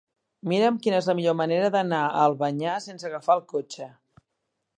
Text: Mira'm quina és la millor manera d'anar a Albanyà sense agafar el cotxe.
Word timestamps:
Mira'm 0.51 0.79
quina 0.85 1.01
és 1.01 1.09
la 1.09 1.15
millor 1.19 1.37
manera 1.43 1.69
d'anar 1.75 2.01
a 2.07 2.25
Albanyà 2.31 2.79
sense 2.87 3.09
agafar 3.11 3.37
el 3.41 3.47
cotxe. 3.57 3.93